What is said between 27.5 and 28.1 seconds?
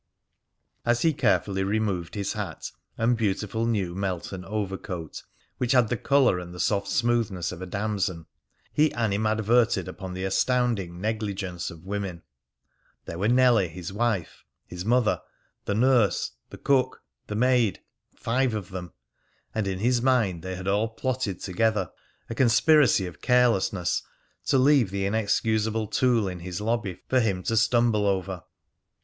stumble